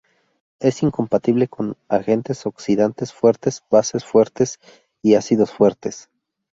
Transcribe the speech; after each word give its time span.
Es 0.59 0.81
incompatible 0.81 1.47
con 1.47 1.77
agentes 1.87 2.47
oxidantes 2.47 3.13
fuertes, 3.13 3.61
bases 3.69 4.03
fuertes 4.03 4.59
y 5.03 5.13
ácidos 5.13 5.51
fuertes. 5.51 6.09